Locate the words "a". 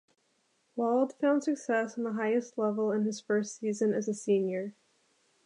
4.07-4.15